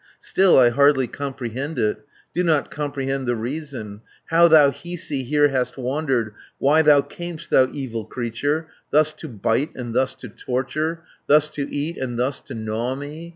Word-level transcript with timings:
"Still 0.19 0.57
I 0.57 0.69
hardly 0.69 1.05
comprehend 1.05 1.77
it, 1.77 1.99
Do 2.33 2.43
not 2.43 2.71
comprehend 2.71 3.27
the 3.27 3.35
reason, 3.35 4.01
How 4.31 4.47
thou, 4.47 4.71
Hiisi, 4.71 5.21
here 5.25 5.49
hast 5.49 5.77
wandered, 5.77 6.33
Why 6.57 6.81
thou 6.81 7.01
cam'st, 7.01 7.51
thou 7.51 7.69
evil 7.71 8.05
creature, 8.05 8.65
170 8.89 8.89
Thus 8.89 9.13
to 9.21 9.27
bite, 9.27 9.75
and 9.75 9.93
thus 9.93 10.15
to 10.15 10.29
torture, 10.29 11.03
Thus 11.27 11.51
to 11.51 11.71
eat, 11.71 11.97
and 11.99 12.17
thus 12.17 12.39
to 12.39 12.55
gnaw 12.55 12.95
me. 12.95 13.29